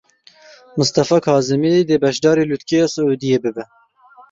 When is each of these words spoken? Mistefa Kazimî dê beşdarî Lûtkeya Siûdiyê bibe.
Mistefa 0.77 1.17
Kazimî 1.27 1.73
dê 1.89 1.97
beşdarî 2.03 2.43
Lûtkeya 2.49 2.85
Siûdiyê 2.93 3.39
bibe. 3.43 3.63